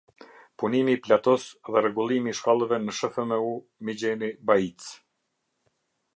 Punimi 0.61 0.95
i 0.95 0.99
platos 1.07 1.45
dhe 1.75 1.83
rregullimi 1.87 2.33
i 2.33 2.37
shkallëve 2.39 2.81
në 2.87 2.97
shfmu 3.01 3.53
migjeni-baicë 3.91 4.91